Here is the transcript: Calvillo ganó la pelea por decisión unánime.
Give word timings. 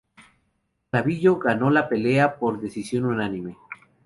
Calvillo 0.89 1.37
ganó 1.37 1.69
la 1.69 1.87
pelea 1.87 2.39
por 2.39 2.59
decisión 2.59 3.05
unánime. 3.05 3.55